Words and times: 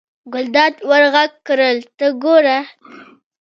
ګلداد 0.33 0.75
ور 0.89 1.03
غږ 1.13 1.31
کړل: 1.47 1.77
ته 1.97 2.07
ګوره. 2.23 2.59